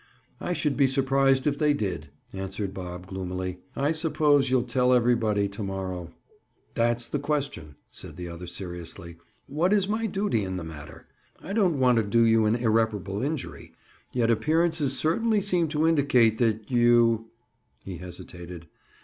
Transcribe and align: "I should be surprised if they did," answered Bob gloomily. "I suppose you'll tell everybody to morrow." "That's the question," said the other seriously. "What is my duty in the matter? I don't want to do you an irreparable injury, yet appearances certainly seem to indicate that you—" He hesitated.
"I 0.39 0.53
should 0.53 0.75
be 0.75 0.87
surprised 0.87 1.45
if 1.45 1.59
they 1.59 1.75
did," 1.75 2.09
answered 2.33 2.73
Bob 2.73 3.05
gloomily. 3.05 3.59
"I 3.75 3.91
suppose 3.91 4.49
you'll 4.49 4.63
tell 4.63 4.95
everybody 4.95 5.47
to 5.49 5.61
morrow." 5.61 6.09
"That's 6.73 7.07
the 7.07 7.19
question," 7.19 7.75
said 7.91 8.15
the 8.17 8.27
other 8.27 8.47
seriously. 8.47 9.17
"What 9.45 9.71
is 9.73 9.87
my 9.87 10.07
duty 10.07 10.43
in 10.43 10.57
the 10.57 10.63
matter? 10.63 11.05
I 11.39 11.53
don't 11.53 11.77
want 11.79 11.97
to 11.97 12.03
do 12.03 12.23
you 12.23 12.47
an 12.47 12.55
irreparable 12.55 13.21
injury, 13.21 13.73
yet 14.11 14.31
appearances 14.31 14.97
certainly 14.97 15.39
seem 15.43 15.67
to 15.67 15.87
indicate 15.87 16.39
that 16.39 16.71
you—" 16.71 17.29
He 17.83 17.97
hesitated. 17.97 18.65